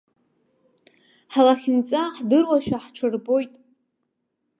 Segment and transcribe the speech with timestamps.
[1.33, 3.53] Ҳлахьынҵа ҳдыруашәа ҳҽырбоит.